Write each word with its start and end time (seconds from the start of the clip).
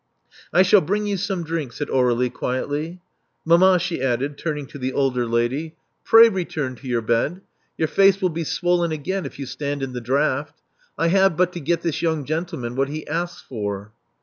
I 0.51 0.63
shall 0.63 0.81
bring 0.81 1.05
you 1.05 1.15
some 1.15 1.43
drink," 1.43 1.73
said 1.73 1.87
Aurdlie 1.91 2.31
quietly. 2.31 3.01
Mamma," 3.45 3.77
she 3.77 4.01
added, 4.01 4.35
turning 4.35 4.65
to 4.69 4.79
the 4.79 4.93
older 4.93 5.27
lady: 5.27 5.75
350 6.05 6.13
Love 6.17 6.17
Among 6.17 6.17
the 6.17 6.21
Artists 6.23 6.57
pray 6.57 6.63
return 6.63 6.75
to 6.81 6.87
your 6.87 7.01
bed. 7.03 7.41
Your 7.77 7.87
face 7.87 8.19
will 8.19 8.29
be 8.29 8.43
swollen 8.43 8.91
again 8.91 9.27
if 9.27 9.37
you 9.37 9.45
stand 9.45 9.83
in 9.83 9.93
the 9.93 10.01
draught. 10.01 10.59
I 10.97 11.09
have 11.09 11.37
but 11.37 11.53
to 11.53 11.59
get 11.59 11.81
this 11.81 12.01
young 12.01 12.25
gentleman 12.25 12.75
what 12.75 12.89
he 12.89 13.05
asks 13.05 13.43
for." 13.47 13.91